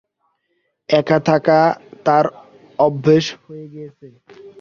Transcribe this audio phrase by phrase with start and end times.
[0.89, 1.59] একা-থাকা
[2.05, 2.25] তার
[2.79, 4.07] অভ্যোস হয়ে গেছে।